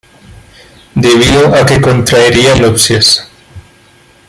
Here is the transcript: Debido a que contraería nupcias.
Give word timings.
Debido 0.95 1.53
a 1.53 1.63
que 1.63 1.79
contraería 1.79 2.55
nupcias. 2.55 3.07